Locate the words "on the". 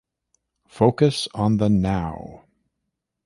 1.35-1.69